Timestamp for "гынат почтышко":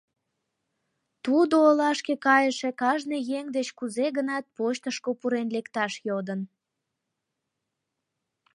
4.17-5.09